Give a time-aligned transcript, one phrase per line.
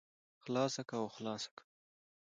[0.43, 1.63] خلاصه که او خلاصه که.